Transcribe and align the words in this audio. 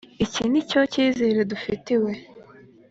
iki 0.25 0.43
ni 0.51 0.61
cyo 0.69 0.79
cyizere 0.91 1.39
dufitiwe? 1.51 2.11